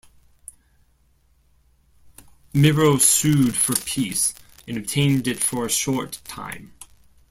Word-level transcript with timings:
Miro 2.55 2.97
sued 2.97 3.55
for 3.55 3.75
peace, 3.85 4.33
and 4.67 4.75
obtained 4.75 5.27
it 5.27 5.37
for 5.37 5.63
a 5.63 5.69
short 5.69 6.19
time. 6.23 6.73